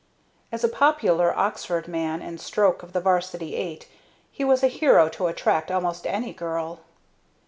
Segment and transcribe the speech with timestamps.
[0.51, 3.87] As a popular Oxford man and stroke of the 'varsity eight
[4.31, 6.79] he was a hero to attract almost any girl.